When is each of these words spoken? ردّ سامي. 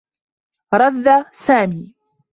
ردّ 0.73 1.05
سامي. 1.31 1.95